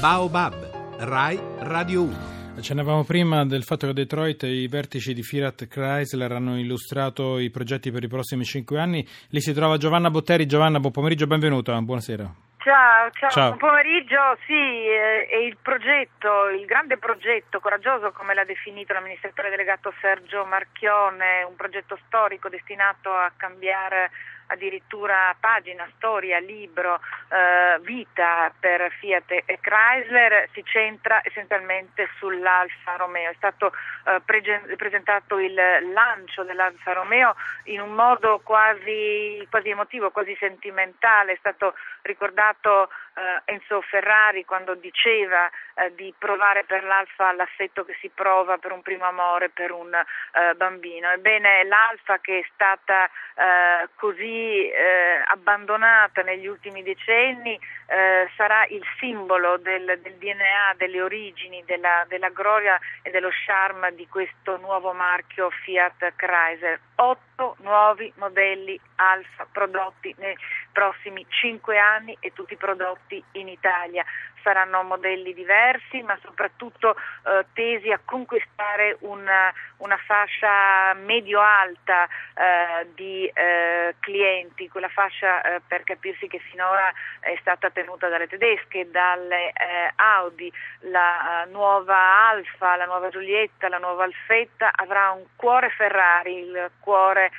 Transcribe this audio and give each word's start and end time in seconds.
Baobab, 0.00 0.54
Rai 1.00 1.36
Radio 1.58 2.02
1. 2.02 2.16
Accennavamo 2.58 3.02
prima 3.02 3.44
del 3.44 3.64
fatto 3.64 3.86
che 3.86 3.90
a 3.90 3.94
Detroit 3.94 4.44
i 4.44 4.68
vertici 4.68 5.12
di 5.12 5.24
Fiat 5.24 5.66
Chrysler 5.66 6.30
hanno 6.30 6.56
illustrato 6.56 7.36
i 7.40 7.50
progetti 7.50 7.90
per 7.90 8.04
i 8.04 8.06
prossimi 8.06 8.44
cinque 8.44 8.78
anni. 8.78 9.04
Lì 9.30 9.40
si 9.40 9.52
trova 9.52 9.76
Giovanna 9.76 10.08
Botteri. 10.08 10.46
Giovanna, 10.46 10.78
buon 10.78 10.92
pomeriggio, 10.92 11.26
benvenuta. 11.26 11.76
Buonasera. 11.80 12.32
Ciao, 12.58 13.10
ciao, 13.10 13.30
Ciao. 13.30 13.46
buon 13.56 13.58
pomeriggio. 13.58 14.38
Sì, 14.46 14.52
eh, 14.52 15.26
è 15.26 15.36
il 15.36 15.56
progetto, 15.60 16.48
il 16.50 16.64
grande 16.64 16.96
progetto 16.96 17.58
coraggioso, 17.58 18.12
come 18.12 18.34
l'ha 18.34 18.44
definito 18.44 18.92
l'amministratore 18.92 19.50
delegato 19.50 19.92
Sergio 20.00 20.44
Marchione, 20.44 21.42
un 21.42 21.56
progetto 21.56 21.98
storico 22.06 22.48
destinato 22.48 23.10
a 23.10 23.32
cambiare 23.36 24.10
addirittura 24.48 25.34
pagina, 25.38 25.88
storia, 25.96 26.38
libro, 26.38 27.00
eh, 27.28 27.78
vita 27.80 28.52
per 28.58 28.90
Fiat 28.98 29.42
e 29.44 29.58
Chrysler, 29.60 30.48
si 30.52 30.62
centra 30.64 31.20
essenzialmente 31.22 32.08
sull'Alfa 32.18 32.96
Romeo. 32.96 33.30
È 33.30 33.34
stato 33.36 33.72
eh, 34.04 34.20
prege- 34.24 34.74
presentato 34.76 35.38
il 35.38 35.54
lancio 35.54 36.44
dell'Alfa 36.44 36.92
Romeo 36.92 37.34
in 37.64 37.80
un 37.80 37.92
modo 37.94 38.40
quasi, 38.42 39.46
quasi 39.50 39.70
emotivo, 39.70 40.10
quasi 40.10 40.36
sentimentale. 40.38 41.32
È 41.32 41.36
stato 41.38 41.74
ricordato 42.08 42.88
eh, 43.18 43.52
Enzo 43.52 43.80
Ferrari 43.82 44.44
quando 44.44 44.74
diceva 44.74 45.48
eh, 45.74 45.94
di 45.94 46.12
provare 46.16 46.64
per 46.64 46.84
l'Alfa 46.84 47.32
l'affetto 47.32 47.84
che 47.84 47.96
si 48.00 48.10
prova 48.12 48.58
per 48.58 48.72
un 48.72 48.82
primo 48.82 49.04
amore 49.04 49.50
per 49.50 49.72
un 49.72 49.92
eh, 49.94 50.54
bambino. 50.54 51.10
Ebbene, 51.10 51.64
l'Alfa 51.64 52.18
che 52.18 52.38
è 52.40 52.46
stata 52.54 53.06
eh, 53.06 53.88
così 53.96 54.68
eh, 54.70 55.22
abbandonata 55.26 56.22
negli 56.22 56.46
ultimi 56.46 56.82
decenni 56.82 57.58
eh, 57.86 58.28
sarà 58.36 58.66
il 58.66 58.84
simbolo 58.98 59.56
del, 59.56 59.98
del 60.02 60.14
DNA, 60.14 60.74
delle 60.76 61.00
origini, 61.00 61.62
della, 61.64 62.04
della 62.08 62.28
gloria 62.30 62.78
e 63.02 63.10
dello 63.10 63.30
charme 63.46 63.94
di 63.94 64.06
questo 64.08 64.56
nuovo 64.58 64.92
marchio 64.92 65.50
Fiat 65.50 66.12
Chrysler. 66.16 66.78
Otto 66.96 67.56
nuovi 67.60 68.12
modelli 68.16 68.78
Alfa 68.96 69.46
prodotti 69.50 70.14
nei 70.18 70.36
prossimi 70.78 71.26
cinque 71.28 71.76
anni 71.76 72.16
e 72.20 72.32
tutti 72.32 72.54
prodotti 72.54 73.20
in 73.32 73.48
Italia. 73.48 74.04
Saranno 74.42 74.82
modelli 74.82 75.34
diversi, 75.34 76.02
ma 76.02 76.18
soprattutto 76.22 76.96
eh, 76.96 77.44
tesi 77.52 77.90
a 77.90 78.00
conquistare 78.04 78.96
una, 79.00 79.52
una 79.78 79.96
fascia 79.98 80.94
medio-alta 80.94 82.06
eh, 82.34 82.88
di 82.94 83.26
eh, 83.26 83.94
clienti, 84.00 84.68
quella 84.68 84.88
fascia 84.88 85.42
eh, 85.42 85.60
per 85.66 85.84
capirsi 85.84 86.26
che 86.28 86.38
finora 86.38 86.92
è 87.20 87.36
stata 87.40 87.70
tenuta 87.70 88.08
dalle 88.08 88.26
tedesche, 88.26 88.90
dalle 88.90 89.48
eh, 89.48 89.92
Audi, 89.96 90.52
la 90.90 91.42
eh, 91.42 91.50
nuova 91.50 92.28
Alfa, 92.28 92.76
la 92.76 92.86
nuova 92.86 93.08
Giulietta, 93.10 93.68
la 93.68 93.78
nuova 93.78 94.04
Alfetta 94.04 94.70
avrà 94.74 95.10
un 95.10 95.24
cuore 95.36 95.70
Ferrari, 95.70 96.38
il 96.38 96.70
cuore, 96.80 97.30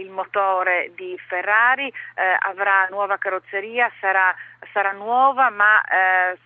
il 0.00 0.10
motore 0.10 0.90
di 0.96 1.16
Ferrari, 1.28 1.92
avrà 2.40 2.88
nuova 2.90 3.18
carrozzeria, 3.18 3.88
sarà, 4.00 4.34
sarà 4.72 4.90
nuova 4.90 5.48
ma 5.50 5.80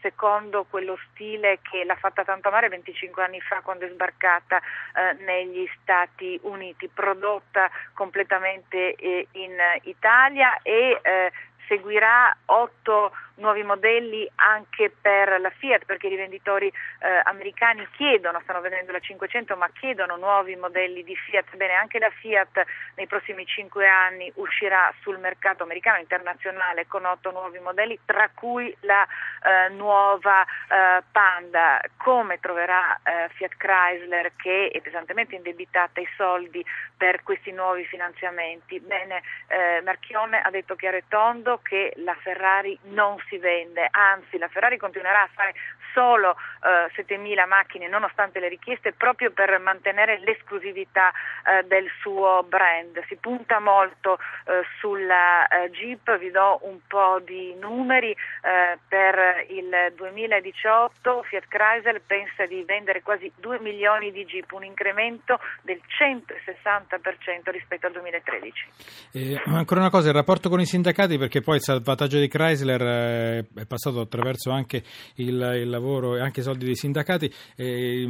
secondo 0.00 0.64
quello 0.68 0.98
stile 1.10 1.60
che 1.62 1.84
l'ha 1.84 1.96
fatta 1.96 2.24
tanto 2.24 2.48
amare 2.48 2.68
25 2.68 3.22
anni 3.22 3.40
fa 3.40 3.60
quando 3.62 3.86
è 3.86 3.90
sbarcata 3.90 4.58
eh, 4.58 5.24
negli 5.24 5.68
Stati 5.80 6.38
Uniti, 6.42 6.88
prodotta 6.88 7.70
completamente 7.92 8.94
eh, 8.94 9.26
in 9.32 9.56
Italia 9.82 10.58
e 10.62 11.00
eh, 11.02 11.32
seguirà 11.66 12.36
otto 12.46 13.12
nuovi 13.36 13.62
modelli 13.62 14.28
anche 14.36 14.92
per 15.00 15.40
la 15.40 15.50
Fiat 15.50 15.84
perché 15.84 16.06
i 16.06 16.10
rivenditori 16.10 16.68
eh, 16.68 17.20
americani 17.24 17.86
chiedono, 17.96 18.40
stanno 18.42 18.60
vendendo 18.60 18.92
la 18.92 19.00
500 19.00 19.56
ma 19.56 19.68
chiedono 19.70 20.16
nuovi 20.16 20.56
modelli 20.56 21.02
di 21.02 21.16
Fiat, 21.16 21.56
bene 21.56 21.74
anche 21.74 21.98
la 21.98 22.10
Fiat 22.10 22.64
nei 22.96 23.06
prossimi 23.06 23.46
cinque 23.46 23.88
anni 23.88 24.30
uscirà 24.36 24.92
sul 25.00 25.18
mercato 25.18 25.62
americano 25.62 25.98
internazionale 25.98 26.86
con 26.86 27.04
otto 27.04 27.30
nuovi 27.30 27.58
modelli 27.58 27.98
tra 28.04 28.30
cui 28.32 28.74
la 28.80 29.06
eh, 29.42 29.68
nuova 29.70 30.42
eh, 30.42 31.02
Panda, 31.10 31.80
come 31.96 32.38
troverà 32.40 33.00
eh, 33.02 33.28
Fiat 33.34 33.56
Chrysler 33.56 34.32
che 34.36 34.70
è 34.72 34.80
pesantemente 34.80 35.34
indebitata 35.34 36.00
i 36.00 36.08
soldi 36.16 36.64
per 36.96 37.22
questi 37.22 37.52
nuovi 37.52 37.84
finanziamenti? 37.84 38.80
Bene, 38.80 39.22
eh, 39.48 39.80
Marchione 39.82 40.40
ha 40.40 40.50
detto 40.50 40.76
chiaro 40.76 40.96
e 40.96 41.04
tondo 41.08 41.60
che 41.62 41.92
la 41.96 42.14
Ferrari 42.20 42.78
non 42.84 43.18
si 43.28 43.38
vende, 43.38 43.88
anzi 43.90 44.38
la 44.38 44.48
Ferrari 44.48 44.76
continuerà 44.76 45.22
a 45.22 45.28
fare 45.32 45.54
solo 45.94 46.36
eh, 46.62 46.90
7.000 47.00 47.46
macchine 47.46 47.88
nonostante 47.88 48.40
le 48.40 48.48
richieste 48.48 48.92
proprio 48.92 49.30
per 49.30 49.58
mantenere 49.60 50.18
l'esclusività 50.18 51.10
eh, 51.10 51.62
del 51.64 51.88
suo 52.00 52.44
brand. 52.46 53.00
Si 53.08 53.16
punta 53.16 53.60
molto 53.60 54.18
eh, 54.18 54.62
sulla 54.80 55.46
eh, 55.46 55.70
Jeep, 55.70 56.18
vi 56.18 56.30
do 56.30 56.58
un 56.62 56.80
po' 56.86 57.20
di 57.24 57.54
numeri, 57.54 58.10
eh, 58.10 58.78
per 58.88 59.46
il 59.48 59.92
2018 59.94 61.22
Fiat 61.22 61.44
Chrysler 61.48 62.02
pensa 62.04 62.44
di 62.46 62.62
vendere 62.64 63.02
quasi 63.02 63.30
2 63.36 63.60
milioni 63.60 64.10
di 64.10 64.24
Jeep, 64.24 64.50
un 64.52 64.64
incremento 64.64 65.38
del 65.62 65.80
160% 65.86 67.50
rispetto 67.50 67.86
al 67.86 67.92
2013. 67.92 68.66
Eh, 69.12 69.40
ancora 69.46 69.80
una 69.80 69.90
cosa, 69.90 70.08
il 70.08 70.14
rapporto 70.14 70.48
con 70.48 70.60
i 70.60 70.66
sindacati, 70.66 71.18
perché 71.18 71.40
poi 71.40 71.56
il 71.56 71.62
salvataggio 71.62 72.18
di 72.18 72.28
Chrysler 72.28 72.82
eh, 73.14 73.44
è 73.54 73.66
passato 73.66 74.00
attraverso 74.00 74.50
anche 74.50 74.82
il, 75.16 75.40
il 75.62 75.68
lavoro 75.68 76.16
e 76.16 76.20
anche 76.20 76.40
i 76.40 76.42
soldi 76.42 76.64
dei 76.64 76.76
sindacati, 76.76 77.32
eh, 77.56 78.04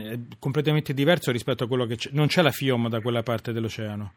è 0.00 0.18
completamente 0.38 0.92
diverso 0.94 1.30
rispetto 1.32 1.64
a 1.64 1.68
quello 1.68 1.86
che 1.86 1.96
c'è. 1.96 2.10
Non 2.12 2.26
c'è 2.28 2.42
la 2.42 2.50
FIOM 2.50 2.88
da 2.88 3.00
quella 3.00 3.22
parte 3.22 3.52
dell'oceano. 3.52 4.12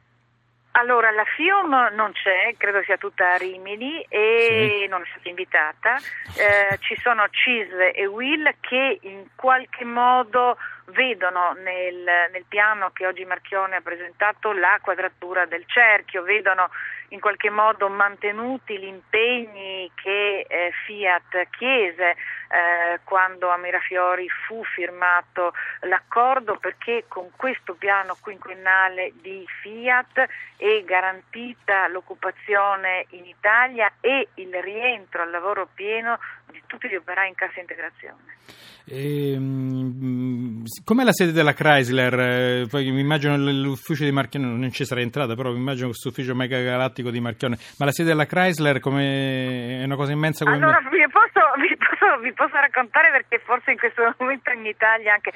Allora, 0.73 1.11
la 1.11 1.25
FIOM 1.25 1.93
non 1.95 2.11
c'è, 2.13 2.53
credo 2.55 2.81
sia 2.83 2.95
tutta 2.95 3.33
a 3.33 3.37
Rimini 3.37 4.01
e 4.07 4.77
Sì. 4.83 4.87
non 4.87 5.01
è 5.01 5.05
stata 5.11 5.27
invitata. 5.27 5.95
Eh, 6.37 6.77
ci 6.79 6.95
sono 7.01 7.25
CISL 7.29 7.91
e 7.93 8.05
WIL 8.05 8.53
che 8.61 8.99
in 9.01 9.25
qualche 9.35 9.83
modo 9.83 10.55
vedono 10.89 11.53
nel, 11.53 12.29
nel 12.31 12.45
piano 12.47 12.91
che 12.91 13.05
oggi 13.05 13.25
Marchione 13.25 13.77
ha 13.77 13.81
presentato 13.81 14.51
la 14.51 14.79
quadratura 14.81 15.45
del 15.45 15.63
cerchio, 15.65 16.23
vedono 16.23 16.69
in 17.09 17.19
qualche 17.19 17.49
modo 17.49 17.89
mantenuti 17.89 18.77
gli 18.77 18.85
impegni 18.85 19.91
che 19.95 20.45
eh, 20.47 20.71
Fiat 20.85 21.47
chiese 21.49 22.09
eh, 22.11 22.99
quando 23.03 23.49
a 23.49 23.57
Mirafiori 23.57 24.27
fu 24.29 24.63
firmato 24.63 25.53
l'accordo 25.81 26.57
perché 26.57 27.05
con 27.07 27.29
questo 27.35 27.73
piano 27.75 28.17
quinquennale 28.19 29.13
di 29.21 29.45
Fiat 29.61 30.27
è 30.57 30.83
garantita 30.83 31.87
l'occupazione 31.87 33.05
in 33.09 33.25
Italia 33.25 33.91
e 34.01 34.29
il 34.35 34.53
rientro 34.61 35.21
al 35.23 35.31
lavoro 35.31 35.67
pieno 35.73 36.19
di 36.51 36.61
tutti 36.65 36.87
gli 36.89 36.95
operai 36.95 37.29
in 37.29 37.35
cassa 37.35 37.59
integrazione. 37.59 38.37
E, 38.85 39.37
mh, 39.37 40.63
com'è 40.83 41.03
la 41.03 41.13
sede 41.13 41.31
della 41.31 41.53
Chrysler? 41.53 42.19
Eh, 42.19 42.67
Poi 42.69 42.91
mi 42.91 42.99
immagino 43.01 43.35
l'ufficio 43.37 44.03
di 44.03 44.11
Marchione, 44.11 44.45
non 44.47 44.71
ci 44.71 44.85
sarei 44.85 45.03
entrata, 45.03 45.35
però 45.35 45.51
mi 45.51 45.57
immagino 45.57 45.87
questo 45.87 46.09
ufficio 46.09 46.35
mega 46.35 46.59
galattico 46.61 47.09
di 47.11 47.19
Marchione. 47.19 47.57
Ma 47.77 47.85
la 47.85 47.91
sede 47.91 48.09
della 48.09 48.25
Chrysler 48.25 48.79
come 48.79 49.79
è 49.79 49.83
una 49.83 49.95
cosa 49.95 50.11
immensa 50.11 50.43
come 50.45 50.57
Allora 50.57 50.79
vi 50.89 51.05
posso, 51.11 51.45
vi, 51.61 51.75
posso, 51.77 51.88
vi 52.17 52.33
posso 52.33 52.55
raccontare 52.55 53.11
perché 53.11 53.39
forse 53.39 53.71
in 53.71 53.77
questo 53.77 54.13
momento 54.17 54.51
in 54.51 54.65
Italia 54.65 55.13
anche 55.13 55.31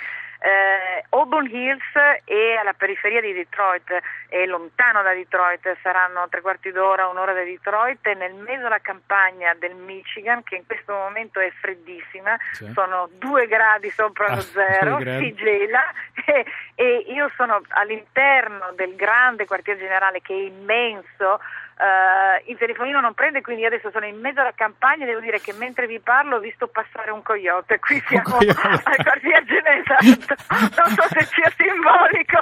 eh, 0.45 1.05
Auburn 1.11 1.45
Hills 1.45 1.93
è 2.25 2.55
alla 2.59 2.73
periferia 2.73 3.21
di 3.21 3.31
Detroit, 3.31 3.97
è 4.27 4.43
lontano 4.45 5.01
da 5.01 5.13
Detroit, 5.13 5.77
saranno 5.81 6.27
tre 6.27 6.41
quarti 6.41 6.69
d'ora, 6.71 7.07
un'ora 7.07 7.31
da 7.31 7.43
Detroit, 7.43 8.05
e 8.07 8.13
nel 8.15 8.33
mezzo 8.33 8.63
della 8.63 8.79
campagna 8.81 9.53
del 9.53 9.73
Michigan 9.75 10.43
che 10.43 10.55
in 10.57 10.65
questo 10.65 10.91
momento 10.91 11.39
è 11.39 11.49
freddissima, 11.61 12.35
Sì. 12.51 12.69
sono 12.73 13.07
due 13.13 13.47
gradi 13.47 13.89
sopra 13.91 14.25
Ah, 14.27 14.35
lo 14.35 14.41
zero, 14.41 14.97
si 14.99 15.33
gela 15.33 15.83
e, 16.25 16.45
e 16.75 17.05
io 17.07 17.31
sono 17.37 17.61
all'interno 17.69 18.73
del 18.75 18.95
grande 18.97 19.45
quartier 19.45 19.77
generale 19.77 20.21
che 20.21 20.33
è 20.33 20.37
immenso. 20.37 21.39
Eh, 21.77 22.51
il 22.51 22.57
telefonino 22.57 22.99
non 22.99 23.13
prende, 23.13 23.41
quindi 23.41 23.65
adesso 23.65 23.89
sono 23.91 24.05
in 24.05 24.19
mezzo 24.19 24.41
alla 24.41 24.53
campagna 24.55 25.03
e 25.03 25.07
devo 25.07 25.19
dire 25.19 25.39
che 25.41 25.53
mentre 25.53 25.87
vi 25.87 25.99
parlo 25.99 26.37
ho 26.37 26.39
visto 26.39 26.67
passare 26.67 27.11
un 27.11 27.21
coyote. 27.23 27.79
Qui 27.79 28.01
siamo 28.07 28.37
al 28.37 28.55
quartier 29.03 29.43
generale, 29.45 29.81
esatto. 29.81 30.35
non 30.49 30.89
so 30.95 31.03
se 31.09 31.27
sia 31.31 31.51
simbolico, 31.57 32.39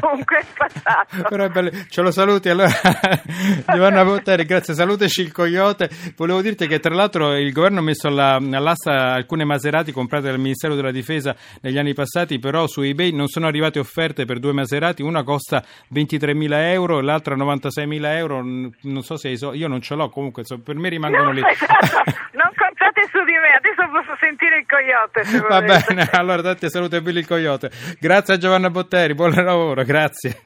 comunque 0.00 0.38
è 0.38 0.44
passato. 0.56 1.28
Però 1.28 1.44
è 1.44 1.48
bello. 1.48 1.70
Ce 1.88 2.02
lo 2.02 2.10
saluti 2.10 2.48
allora 2.48 2.68
Giovanna 3.66 4.04
Botteri, 4.04 4.44
grazie, 4.44 4.74
salutaci 4.74 5.22
il 5.22 5.32
coyote. 5.32 5.88
Volevo 6.16 6.42
dirti 6.42 6.66
che 6.66 6.78
tra 6.78 6.94
l'altro 6.94 7.34
il 7.34 7.52
governo 7.52 7.80
ha 7.80 7.82
messo 7.82 8.08
alla- 8.08 8.36
all'asta 8.36 9.12
alcune 9.12 9.44
Maserati 9.44 9.92
comprate 9.92 10.26
dal 10.26 10.38
Ministero 10.38 10.74
della 10.74 10.90
Difesa 10.90 11.34
negli 11.62 11.78
anni 11.78 11.94
passati, 11.94 12.38
però 12.38 12.66
su 12.66 12.82
eBay 12.82 13.12
non 13.12 13.28
sono 13.28 13.46
arrivate 13.46 13.78
offerte 13.78 14.24
per 14.24 14.38
due 14.38 14.52
Maserati, 14.52 15.02
una 15.02 15.22
costa 15.22 15.64
23.000 15.92 16.72
euro, 16.72 17.00
l'altra 17.00 17.36
96.000 17.36 18.16
euro, 18.16 18.65
non 18.82 19.02
so 19.02 19.16
se 19.16 19.28
hai 19.28 19.36
so- 19.36 19.52
io 19.54 19.68
non 19.68 19.80
ce 19.80 19.94
l'ho, 19.94 20.08
comunque 20.08 20.42
insomma, 20.42 20.62
per 20.64 20.74
me 20.76 20.88
rimangono 20.88 21.24
No, 21.24 21.30
lì. 21.32 21.40
esatto, 21.46 22.10
non 22.32 22.50
contate 22.56 23.08
su 23.10 23.18
di 23.24 23.32
me, 23.32 23.54
adesso 23.56 23.88
posso 23.90 24.16
sentire 24.20 24.58
il 24.58 24.66
coyote. 24.66 25.24
Se 25.24 25.38
Va 25.40 25.60
volete. 25.60 25.84
bene, 25.88 26.08
allora 26.12 26.42
date 26.42 26.68
saluto 26.70 26.96
a 26.96 27.00
Billy 27.00 27.20
il 27.20 27.26
Coyote. 27.26 27.70
Grazie 27.98 28.34
a 28.34 28.36
Giovanna 28.38 28.70
Botteri, 28.70 29.14
buon 29.14 29.30
lavoro, 29.32 29.82
grazie. 29.84 30.38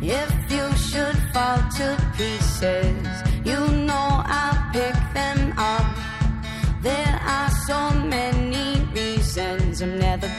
If 0.00 0.50
you 0.50 0.72
should 0.76 1.18
fall 1.32 1.58
to 1.76 1.96
pieces, 2.16 3.07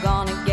gonna 0.02 0.32
get 0.46 0.49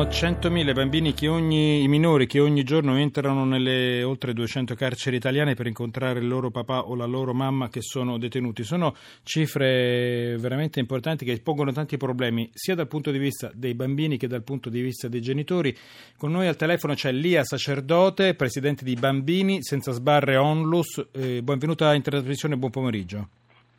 Sono 0.00 0.12
100.000 0.12 0.72
bambini 0.72 1.12
che 1.12 1.28
ogni, 1.28 1.82
i 1.82 1.88
minori 1.88 2.26
che 2.26 2.40
ogni 2.40 2.62
giorno 2.62 2.96
entrano 2.96 3.44
nelle 3.44 4.02
oltre 4.02 4.32
200 4.32 4.74
carceri 4.74 5.16
italiane 5.16 5.52
per 5.52 5.66
incontrare 5.66 6.20
il 6.20 6.26
loro 6.26 6.50
papà 6.50 6.86
o 6.86 6.94
la 6.94 7.04
loro 7.04 7.34
mamma 7.34 7.68
che 7.68 7.82
sono 7.82 8.16
detenuti. 8.16 8.62
Sono 8.62 8.94
cifre 9.24 10.38
veramente 10.38 10.80
importanti 10.80 11.26
che 11.26 11.38
pongono 11.42 11.70
tanti 11.72 11.98
problemi 11.98 12.48
sia 12.54 12.74
dal 12.74 12.88
punto 12.88 13.10
di 13.10 13.18
vista 13.18 13.50
dei 13.52 13.74
bambini 13.74 14.16
che 14.16 14.26
dal 14.26 14.42
punto 14.42 14.70
di 14.70 14.80
vista 14.80 15.06
dei 15.06 15.20
genitori. 15.20 15.76
Con 16.16 16.30
noi 16.30 16.46
al 16.46 16.56
telefono 16.56 16.94
c'è 16.94 17.12
Lia 17.12 17.44
Sacerdote, 17.44 18.34
presidente 18.34 18.84
di 18.84 18.94
Bambini 18.94 19.62
Senza 19.62 19.92
Sbarre 19.92 20.36
Onlus. 20.36 21.08
Eh, 21.12 21.42
benvenuta 21.42 21.92
in 21.92 22.00
trasmissione, 22.00 22.56
buon 22.56 22.70
pomeriggio. 22.70 23.28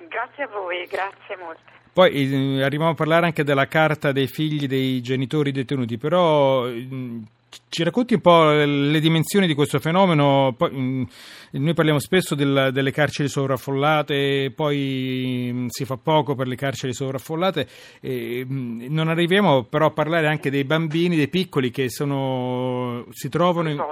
Grazie 0.08 0.44
a 0.44 0.48
voi, 0.50 0.86
grazie 0.86 1.36
molte. 1.38 1.81
Poi 1.94 2.12
eh, 2.32 2.64
arriviamo 2.64 2.92
a 2.92 2.96
parlare 2.96 3.26
anche 3.26 3.44
della 3.44 3.68
carta 3.68 4.12
dei 4.12 4.28
figli 4.28 4.66
dei 4.66 5.02
genitori 5.02 5.52
detenuti, 5.52 5.98
però 5.98 6.66
mm, 6.68 7.22
ci 7.68 7.84
racconti 7.84 8.14
un 8.14 8.22
po' 8.22 8.50
le 8.50 9.00
dimensioni 9.02 9.46
di 9.46 9.54
questo 9.54 9.78
fenomeno? 9.80 10.54
Poi, 10.58 10.72
mm, 10.72 11.04
noi 11.52 11.74
parliamo 11.74 12.00
spesso 12.00 12.34
del- 12.34 12.70
delle 12.72 12.92
carceri 12.92 13.28
sovraffollate, 13.28 14.54
poi 14.56 15.50
mm, 15.52 15.66
si 15.68 15.84
fa 15.84 15.98
poco 15.98 16.34
per 16.34 16.48
le 16.48 16.56
carceri 16.56 16.94
sovraffollate. 16.94 17.68
e, 18.00 18.46
mm, 18.50 18.86
non 18.88 19.10
arriviamo 19.10 19.64
però 19.64 19.88
a 19.88 19.92
parlare 19.92 20.28
anche 20.28 20.50
dei 20.50 20.64
bambini, 20.64 21.18
dei 21.18 21.28
piccoli 21.28 21.72
che 21.72 21.90
sono, 21.90 23.06
si 23.12 23.28
trovano 23.28 23.70
in- 23.70 23.84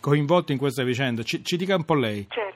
Coinvolti. 0.00 0.52
in 0.52 0.58
questa 0.58 0.82
vicenda. 0.82 1.22
Ci, 1.22 1.44
ci 1.44 1.58
dica 1.58 1.76
un 1.76 1.84
po' 1.84 1.94
lei. 1.94 2.26
Certo. 2.30 2.53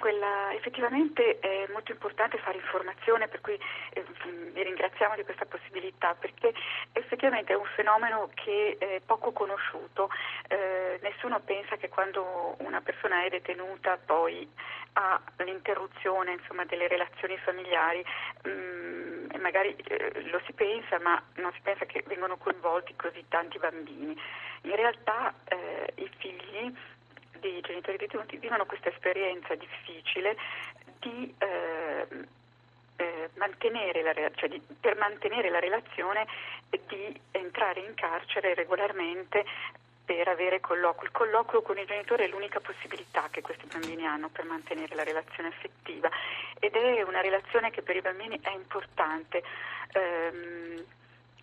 Eh, 0.00 0.10
sì, 0.10 0.10
dunque 0.10 0.12
la- 0.12 0.52
effettivamente 0.54 1.38
è 1.40 1.66
molto 1.72 1.92
importante 1.92 2.38
fare 2.38 2.56
informazione, 2.56 3.28
per 3.28 3.40
cui 3.40 3.58
eh, 3.92 4.04
vi 4.52 4.62
ringraziamo 4.62 5.14
di 5.14 5.24
questa 5.24 5.44
possibilità, 5.44 6.14
perché 6.14 6.52
effettivamente 6.92 7.52
è 7.52 7.56
un 7.56 7.68
fenomeno 7.76 8.30
che 8.34 8.76
è 8.78 9.00
poco 9.04 9.32
conosciuto. 9.32 10.08
Eh, 10.48 10.98
nessuno 11.02 11.40
pensa 11.40 11.76
che 11.76 11.88
quando 11.88 12.56
una 12.58 12.80
persona 12.80 13.24
è 13.24 13.28
detenuta 13.28 13.98
poi 14.04 14.48
ha 14.94 15.20
l'interruzione 15.44 16.32
insomma, 16.32 16.64
delle 16.64 16.88
relazioni 16.88 17.36
familiari 17.38 18.04
mm, 18.48 19.30
e 19.30 19.38
magari 19.38 19.74
eh, 19.76 20.22
lo 20.30 20.40
si 20.46 20.52
pensa, 20.52 20.98
ma 20.98 21.22
non 21.36 21.52
si 21.52 21.60
pensa 21.62 21.84
che 21.84 22.02
vengono 22.06 22.36
coinvolti 22.38 22.94
così 22.96 23.24
tanti 23.28 23.58
bambini. 23.58 24.18
In 24.62 24.74
realtà 24.76 25.32
eh, 25.44 25.92
i 25.96 26.10
figli 26.18 26.74
dei 27.40 27.60
genitori 27.60 27.96
detenuti 27.96 28.36
vivono 28.36 28.66
questa 28.66 28.88
esperienza 28.90 29.54
difficile 29.54 30.36
di 30.98 31.34
eh, 31.38 32.06
eh, 32.96 33.30
mantenere 33.34 34.02
la, 34.02 34.12
cioè 34.34 34.48
di, 34.48 34.60
per 34.78 34.96
mantenere 34.96 35.48
la 35.50 35.58
relazione 35.58 36.26
di 36.68 37.20
entrare 37.32 37.80
in 37.80 37.94
carcere 37.94 38.54
regolarmente 38.54 39.44
per 40.04 40.28
avere 40.28 40.60
colloquio. 40.60 41.06
Il 41.06 41.12
colloquio 41.12 41.62
con 41.62 41.78
il 41.78 41.86
genitore 41.86 42.24
è 42.24 42.28
l'unica 42.28 42.60
possibilità 42.60 43.28
che 43.30 43.42
questi 43.42 43.66
bambini 43.66 44.06
hanno 44.06 44.28
per 44.28 44.44
mantenere 44.44 44.94
la 44.94 45.04
relazione 45.04 45.48
affettiva 45.48 46.10
ed 46.58 46.74
è 46.74 47.02
una 47.02 47.20
relazione 47.20 47.70
che 47.70 47.82
per 47.82 47.96
i 47.96 48.00
bambini 48.00 48.38
è 48.42 48.50
importante. 48.50 49.42
Ehm, 49.92 50.84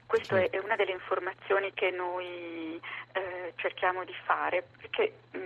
questa 0.06 0.40
è 0.40 0.58
una 0.60 0.76
delle 0.76 0.92
informazioni 0.92 1.74
che 1.74 1.92
noi 1.92 2.80
eh, 3.14 3.54
cerchiamo 3.56 4.06
di 4.06 4.16
fare, 4.24 4.66
perché 4.80 5.14
mh, 5.32 5.40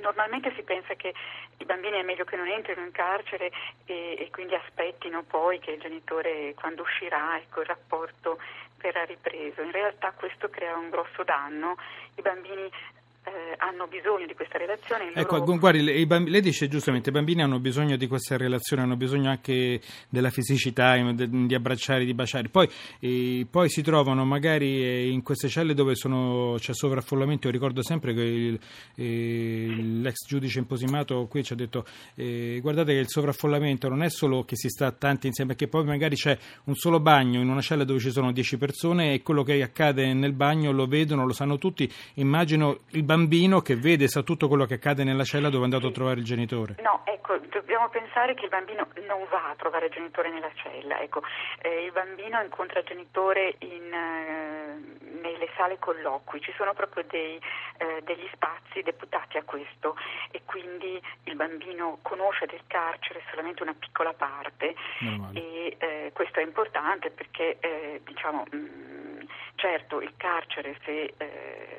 normalmente 0.00 0.52
si 0.54 0.62
pensa 0.62 0.94
che 0.94 1.12
i 1.58 1.64
bambini 1.64 1.98
è 1.98 2.02
meglio 2.02 2.24
che 2.24 2.36
non 2.36 2.48
entrino 2.48 2.82
in 2.82 2.92
carcere 2.92 3.50
e, 3.84 4.16
e 4.18 4.28
quindi 4.30 4.54
aspettino 4.54 5.22
poi 5.22 5.58
che 5.58 5.72
il 5.72 5.80
genitore 5.80 6.54
quando 6.54 6.82
uscirà 6.82 7.36
ecco, 7.38 7.60
il 7.60 7.66
rapporto 7.66 8.38
verrà 8.78 9.04
ripreso. 9.04 9.62
In 9.62 9.72
realtà 9.72 10.12
questo 10.12 10.48
crea 10.48 10.76
un 10.76 10.90
grosso 10.90 11.22
danno, 11.22 11.76
i 12.16 12.22
bambini 12.22 12.70
eh, 13.24 13.54
hanno 13.58 13.86
bisogno 13.86 14.26
di 14.26 14.34
questa 14.34 14.56
relazione. 14.56 15.12
Ecco, 15.14 15.36
loro... 15.36 15.58
guardi, 15.58 16.06
bambini, 16.06 16.30
lei 16.30 16.40
dice 16.40 16.68
giustamente, 16.68 17.10
i 17.10 17.12
bambini 17.12 17.42
hanno 17.42 17.58
bisogno 17.58 17.96
di 17.96 18.06
questa 18.06 18.36
relazione, 18.36 18.82
hanno 18.82 18.96
bisogno 18.96 19.28
anche 19.28 19.80
della 20.08 20.30
fisicità, 20.30 20.96
di 20.96 21.54
abbracciare, 21.54 22.04
di 22.04 22.14
baciare. 22.14 22.48
Poi, 22.48 22.68
eh, 23.00 23.46
poi 23.50 23.68
si 23.68 23.82
trovano 23.82 24.24
magari 24.24 24.82
eh, 24.82 25.10
in 25.10 25.22
queste 25.22 25.48
celle 25.48 25.74
dove 25.74 25.94
sono, 25.94 26.56
c'è 26.58 26.72
sovraffollamento. 26.72 27.46
Io 27.46 27.52
ricordo 27.52 27.82
sempre 27.82 28.14
che 28.14 28.22
il, 28.22 28.60
eh, 28.94 29.66
l'ex 30.00 30.26
giudice 30.26 30.58
imposimato 30.58 31.26
qui 31.26 31.44
ci 31.44 31.52
ha 31.52 31.56
detto 31.56 31.84
eh, 32.14 32.58
guardate 32.62 32.94
che 32.94 33.00
il 33.00 33.08
sovraffollamento 33.08 33.88
non 33.88 34.02
è 34.02 34.08
solo 34.10 34.44
che 34.44 34.56
si 34.56 34.68
sta 34.68 34.90
tanti 34.92 35.26
insieme, 35.26 35.54
perché 35.54 35.68
poi 35.68 35.84
magari 35.84 36.16
c'è 36.16 36.36
un 36.64 36.74
solo 36.74 37.00
bagno 37.00 37.40
in 37.40 37.48
una 37.48 37.60
cella 37.60 37.84
dove 37.84 38.00
ci 38.00 38.10
sono 38.10 38.32
10 38.32 38.56
persone 38.56 39.12
e 39.12 39.22
quello 39.22 39.42
che 39.42 39.62
accade 39.62 40.14
nel 40.14 40.32
bagno 40.32 40.72
lo 40.72 40.86
vedono, 40.86 41.26
lo 41.26 41.32
sanno 41.34 41.58
tutti. 41.58 41.90
Immagino 42.14 42.80
il 42.90 43.08
bambino 43.10 43.60
che 43.60 43.74
vede, 43.74 44.06
sa 44.06 44.22
tutto 44.22 44.46
quello 44.46 44.66
che 44.66 44.74
accade 44.74 45.02
nella 45.02 45.24
cella 45.24 45.48
dove 45.48 45.62
è 45.62 45.64
andato 45.64 45.88
a 45.88 45.90
trovare 45.90 46.20
il 46.20 46.24
genitore. 46.24 46.76
No, 46.80 47.02
ecco, 47.04 47.38
dobbiamo 47.50 47.88
pensare 47.88 48.34
che 48.34 48.44
il 48.44 48.50
bambino 48.50 48.86
non 49.08 49.26
va 49.28 49.50
a 49.50 49.54
trovare 49.56 49.86
il 49.86 49.92
genitore 49.92 50.30
nella 50.30 50.50
cella, 50.54 51.00
ecco, 51.00 51.20
eh, 51.60 51.86
il 51.86 51.90
bambino 51.90 52.40
incontra 52.40 52.78
il 52.78 52.86
genitore 52.86 53.56
in, 53.58 53.92
eh, 53.92 54.78
nelle 55.20 55.48
sale 55.56 55.80
colloqui, 55.80 56.40
ci 56.40 56.52
sono 56.56 56.72
proprio 56.72 57.04
dei, 57.10 57.34
eh, 57.78 58.00
degli 58.04 58.28
spazi 58.32 58.80
deputati 58.82 59.38
a 59.38 59.42
questo 59.42 59.96
e 60.30 60.42
quindi 60.44 61.02
il 61.24 61.34
bambino 61.34 61.98
conosce 62.02 62.46
del 62.46 62.62
carcere 62.68 63.22
solamente 63.28 63.64
una 63.64 63.74
piccola 63.76 64.12
parte 64.12 64.76
e 65.32 65.76
eh, 65.78 66.10
questo 66.12 66.38
è 66.38 66.44
importante 66.44 67.10
perché 67.10 67.58
eh, 67.58 68.02
diciamo, 68.04 68.44
mh, 68.50 68.56
mm, 68.56 69.20
certo 69.56 70.00
il 70.00 70.12
carcere 70.16 70.78
se 70.84 71.14
eh, 71.16 71.69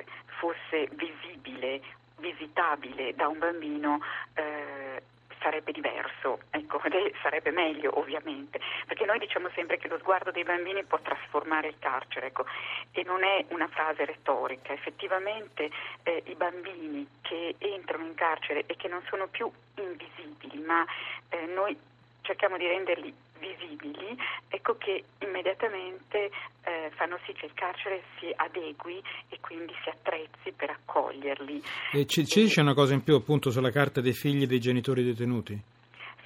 fosse 0.42 0.88
visibile, 0.94 1.80
visitabile 2.18 3.14
da 3.14 3.28
un 3.28 3.38
bambino 3.38 4.00
eh, 4.34 5.00
sarebbe 5.40 5.70
diverso, 5.70 6.40
ecco, 6.50 6.80
sarebbe 7.22 7.52
meglio 7.52 7.96
ovviamente, 7.96 8.58
perché 8.86 9.04
noi 9.04 9.20
diciamo 9.20 9.48
sempre 9.54 9.78
che 9.78 9.86
lo 9.86 9.98
sguardo 9.98 10.32
dei 10.32 10.42
bambini 10.42 10.82
può 10.82 10.98
trasformare 11.00 11.68
il 11.68 11.76
carcere, 11.78 12.26
ecco, 12.26 12.44
e 12.90 13.04
non 13.04 13.22
è 13.22 13.44
una 13.50 13.68
frase 13.68 14.04
retorica, 14.04 14.72
effettivamente 14.72 15.70
eh, 16.02 16.22
i 16.26 16.34
bambini 16.34 17.06
che 17.20 17.54
entrano 17.58 18.04
in 18.04 18.14
carcere 18.14 18.64
e 18.66 18.74
che 18.74 18.88
non 18.88 19.02
sono 19.08 19.28
più 19.28 19.48
invisibili, 19.76 20.58
ma 20.58 20.84
eh, 21.28 21.46
noi 21.46 21.78
cerchiamo 22.22 22.56
di 22.56 22.66
renderli 22.66 23.14
visibili, 23.42 24.16
ecco 24.48 24.76
che 24.78 25.04
immediatamente 25.18 26.30
eh, 26.62 26.90
fanno 26.94 27.18
sì 27.26 27.32
che 27.32 27.46
il 27.46 27.52
carcere 27.54 28.02
si 28.18 28.32
adegui 28.34 29.02
e 29.28 29.38
quindi 29.40 29.74
si 29.82 29.88
attrezzi 29.88 30.52
per 30.52 30.70
accoglierli. 30.70 31.62
E 31.92 32.06
ci, 32.06 32.24
ci 32.26 32.42
dice 32.42 32.60
una 32.60 32.74
cosa 32.74 32.94
in 32.94 33.02
più 33.02 33.16
appunto 33.16 33.50
sulla 33.50 33.70
carta 33.70 34.00
dei 34.00 34.14
figli 34.14 34.46
dei 34.46 34.60
genitori 34.60 35.02
detenuti? 35.02 35.60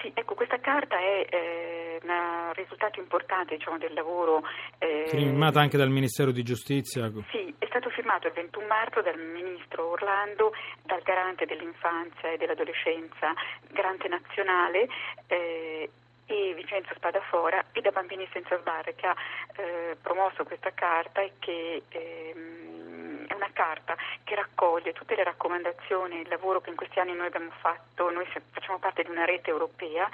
Sì, 0.01 0.13
ecco, 0.15 0.35
questa 0.35 0.61
carta 0.61 0.99
è 0.99 1.27
eh, 1.31 2.01
un 2.03 2.53
risultato 2.53 3.01
importante 3.01 3.57
diciamo, 3.57 3.79
del 3.79 3.95
lavoro. 3.95 4.43
Eh, 4.79 5.07
firmata 5.09 5.61
anche 5.61 5.77
dal 5.77 5.91
Ministero 5.91 6.31
di 6.31 6.43
Giustizia? 6.43 7.11
Sì, 7.31 7.55
è 7.59 7.67
stato 7.67 7.89
firmato 7.91 8.27
il 8.27 8.35
21 8.35 8.67
marzo 8.67 9.01
dal 9.01 9.19
Ministro 9.19 9.91
Orlando, 9.91 10.53
dal 10.83 11.03
Garante 11.03 11.47
dell'Infanzia 11.47 12.31
e 12.33 12.37
dell'Adolescenza, 12.37 13.33
Garante 13.73 14.09
Nazionale. 14.09 14.89
Eh, 15.27 15.91
e 16.27 16.55
Vincenzo 16.55 16.93
Spadafora 16.95 17.65
e 17.73 17.81
da 17.81 17.91
Bambini 17.91 18.29
Senza 18.33 18.59
Sbarre 18.59 18.95
che 18.95 19.07
ha 19.07 19.17
eh, 19.57 19.97
promosso 20.01 20.45
questa 20.45 20.73
carta 20.75 21.21
e 21.21 21.33
che 21.39 21.83
ehm, 21.89 23.27
è 23.27 23.35
una 23.35 23.51
carta 23.53 23.97
che 24.25 24.35
raccoglie 24.35 24.93
tutte 24.93 25.15
le 25.15 25.25
raccomandazioni, 25.25 26.21
il 26.21 26.29
lavoro 26.29 26.61
che 26.61 26.71
in 26.71 26.77
questi 26.77 26.99
anni 27.01 27.15
noi 27.15 27.27
abbiamo 27.27 27.51
fatto, 27.61 28.11
noi 28.11 28.27
facciamo 28.51 28.79
parte 28.79 29.03
di 29.03 29.11
una 29.11 29.25
rete 29.25 29.51
europea 29.51 30.09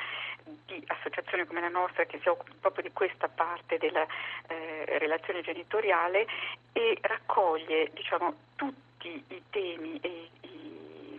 di 0.44 0.82
associazioni 0.86 1.46
come 1.46 1.60
la 1.60 1.68
nostra 1.68 2.04
che 2.04 2.18
si 2.20 2.28
occupa 2.28 2.52
proprio 2.60 2.84
di 2.84 2.92
questa 2.92 3.28
parte 3.28 3.78
della 3.78 4.06
eh, 4.48 4.98
relazione 4.98 5.42
genitoriale 5.42 6.26
e 6.72 6.98
raccoglie 7.00 7.90
diciamo, 7.92 8.34
tutti 8.56 9.24
i 9.28 9.42
temi 9.50 9.98
e 10.00 10.08
i 10.08 10.30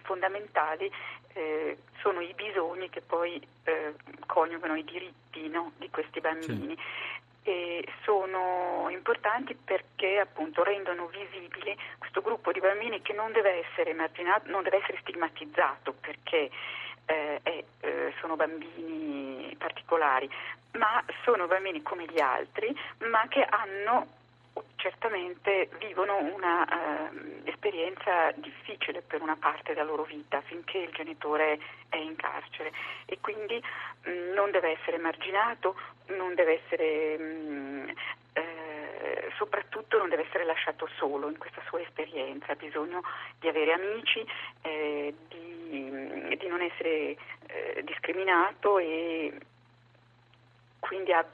fondamentali 0.04 0.92
eh, 1.34 1.78
sono 2.00 2.22
i 2.22 2.34
bisogni 2.34 2.90
che 2.90 3.02
poi 3.02 3.42
eh, 3.64 3.94
coniugano 4.26 4.76
i 4.76 4.84
diritti 4.84 5.48
no, 5.50 5.72
di 5.78 5.90
questi 5.90 6.20
bambini. 6.20 6.76
Sì. 6.76 7.12
E 7.46 7.86
sono 8.04 8.88
importanti 8.90 9.54
perché 9.54 10.20
appunto 10.20 10.64
rendono 10.64 11.08
visibile 11.08 11.76
questo 11.98 12.22
gruppo 12.22 12.54
di 12.54 12.62
bambini 12.62 13.02
che 13.02 13.12
non 13.12 13.34
deve 13.34 13.66
essere 13.68 13.90
emarginato, 13.90 14.50
non 14.50 14.64
deve 14.64 14.78
essere 14.78 15.00
stigmatizzato 15.02 15.94
perché 16.00 16.50
eh, 17.06 17.42
eh, 17.44 18.14
sono 18.22 18.38
bambini 18.38 19.54
particolari, 19.58 20.30
ma 20.74 21.04
sono 21.24 21.48
bambini 21.48 21.82
come 21.82 22.06
gli 22.06 22.20
altri, 22.20 22.74
ma 23.10 23.28
che 23.28 23.44
hanno 23.44 24.22
certamente 24.84 25.70
vivono 25.80 26.18
un'esperienza 26.18 28.28
ehm, 28.28 28.38
uh, 28.38 28.42
difficile 28.42 29.02
per 29.02 29.22
una 29.22 29.38
parte 29.38 29.74
della 29.74 29.86
loro 29.86 30.04
vita 30.04 30.42
finché 30.42 30.80
il 30.80 30.92
genitore 30.92 31.58
è 31.88 31.96
in 31.96 32.18
carcere. 32.18 32.74
E 33.06 33.18
quindi 33.22 33.64
mh, 34.04 34.10
mm, 34.10 34.34
non 34.34 34.52
deve 34.52 34.78
essere 34.78 34.98
marginato, 34.98 35.78
non 36.08 36.36
deve 36.36 36.62
essere, 36.62 37.18
mh, 37.18 37.24
mm, 37.24 37.90
eh, 38.34 39.32
soprattutto 39.38 39.98
non 39.98 40.10
deve 40.10 40.26
essere 40.28 40.44
lasciato 40.44 40.90
solo 40.98 41.30
in 41.30 41.38
questa 41.38 41.62
sua 41.68 41.80
esperienza, 41.80 42.52
ha 42.52 42.56
bisogno 42.56 43.04
di 43.40 43.48
avere 43.48 43.72
amici, 43.72 44.22
eh, 44.64 45.16
di, 45.30 46.36
di, 46.38 46.48
non 46.48 46.62
essere 46.62 47.16
eh, 47.48 47.82
discriminato 47.86 48.80
e 48.80 49.32
quindi 50.94 51.12
ha 51.12 51.26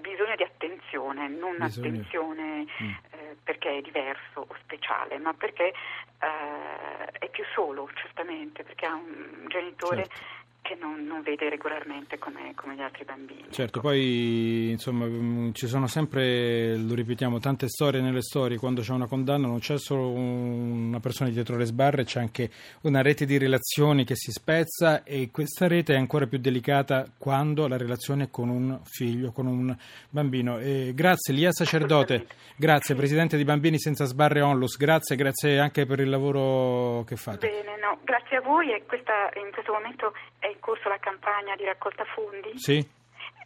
bisogno 0.00 0.34
di 0.34 0.42
attenzione, 0.42 1.28
non 1.28 1.56
bisogno. 1.58 1.88
attenzione 1.88 2.64
mm. 2.64 2.90
eh, 3.10 3.36
perché 3.42 3.76
è 3.76 3.80
diverso 3.82 4.46
o 4.48 4.56
speciale, 4.62 5.18
ma 5.18 5.34
perché 5.34 5.74
eh, 6.20 7.18
è 7.18 7.28
più 7.28 7.44
solo, 7.52 7.86
certamente, 7.92 8.62
perché 8.62 8.86
ha 8.86 8.94
un 8.94 9.44
genitore 9.48 10.06
certo 10.06 10.33
che 10.64 10.78
non, 10.80 11.04
non, 11.04 11.20
vede 11.20 11.50
regolarmente 11.50 12.18
come, 12.18 12.52
come, 12.54 12.74
gli 12.74 12.80
altri 12.80 13.04
bambini. 13.04 13.44
Certo, 13.50 13.80
poi 13.80 14.70
insomma 14.70 15.04
mm, 15.04 15.52
ci 15.52 15.66
sono 15.66 15.86
sempre, 15.86 16.74
lo 16.78 16.94
ripetiamo, 16.94 17.38
tante 17.38 17.68
storie 17.68 18.00
nelle 18.00 18.22
storie, 18.22 18.56
quando 18.56 18.80
c'è 18.80 18.92
una 18.92 19.06
condanna 19.06 19.46
non 19.46 19.58
c'è 19.58 19.78
solo 19.78 20.08
una 20.08 21.00
persona 21.00 21.28
dietro 21.28 21.58
le 21.58 21.66
sbarre, 21.66 22.04
c'è 22.04 22.18
anche 22.18 22.50
una 22.82 23.02
rete 23.02 23.26
di 23.26 23.36
relazioni 23.36 24.04
che 24.04 24.16
si 24.16 24.32
spezza 24.32 25.02
e 25.04 25.28
questa 25.30 25.68
rete 25.68 25.92
è 25.92 25.98
ancora 25.98 26.26
più 26.26 26.38
delicata 26.38 27.06
quando 27.18 27.68
la 27.68 27.76
relazione 27.76 28.24
è 28.24 28.30
con 28.30 28.48
un 28.48 28.80
figlio, 28.84 29.32
con 29.32 29.46
un 29.46 29.76
bambino. 30.08 30.58
E 30.58 30.92
grazie 30.94 31.34
Lia 31.34 31.52
Sacerdote, 31.52 32.26
grazie 32.56 32.94
Presidente 32.94 33.36
di 33.36 33.44
Bambini 33.44 33.78
Senza 33.78 34.06
Sbarre 34.06 34.40
Onlus, 34.40 34.78
grazie, 34.78 35.14
grazie 35.14 35.58
anche 35.58 35.84
per 35.84 36.00
il 36.00 36.08
lavoro 36.08 37.04
che 37.04 37.16
fate. 37.16 37.46
Bene, 37.46 37.76
no, 37.78 37.98
grazie 38.02 38.38
a 38.38 38.40
voi 38.40 38.72
e 38.72 38.84
questa, 38.86 39.28
in 39.34 39.50
questo 39.52 39.72
momento 39.72 40.14
è 40.38 40.53
corso 40.64 40.88
la 40.88 40.98
campagna 40.98 41.54
di 41.56 41.64
raccolta 41.64 42.04
fondi. 42.04 42.52
Sì. 42.56 42.78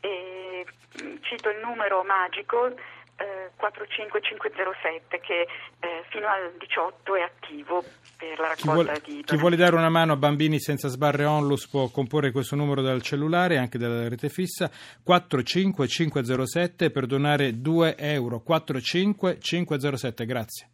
E, 0.00 0.64
mm, 1.02 1.16
cito 1.22 1.50
il 1.50 1.58
numero 1.58 2.04
magico 2.04 2.70
eh, 3.18 3.50
45507 3.56 5.18
che 5.18 5.40
eh, 5.80 6.04
fino 6.10 6.28
al 6.28 6.54
18 6.56 7.16
è 7.16 7.22
attivo 7.22 7.82
per 8.16 8.38
la 8.38 8.48
raccolta 8.54 8.92
chi 9.00 9.10
vuole, 9.10 9.18
di 9.18 9.22
Chi 9.24 9.36
vuole 9.36 9.56
dare 9.56 9.74
una 9.74 9.88
mano 9.88 10.12
a 10.12 10.16
bambini 10.16 10.60
senza 10.60 10.86
sbarre 10.86 11.24
onlus 11.24 11.66
può 11.68 11.88
comporre 11.90 12.30
questo 12.30 12.54
numero 12.54 12.80
dal 12.80 13.02
cellulare 13.02 13.54
e 13.54 13.58
anche 13.58 13.78
dalla 13.78 14.08
rete 14.08 14.28
fissa 14.28 14.70
45507 15.02 16.90
per 16.90 17.06
donare 17.06 17.60
2 17.60 17.96
euro 17.96 18.38
45507 18.40 20.24
grazie 20.24 20.68